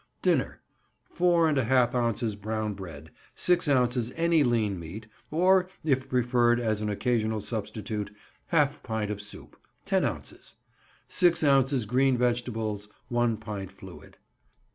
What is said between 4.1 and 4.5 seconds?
any